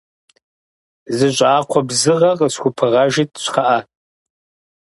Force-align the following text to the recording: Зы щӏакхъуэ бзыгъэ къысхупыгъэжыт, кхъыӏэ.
Зы 1.15 1.29
щӏакхъуэ 1.35 1.81
бзыгъэ 1.87 2.31
къысхупыгъэжыт, 2.39 3.31
кхъыӏэ. 3.43 3.79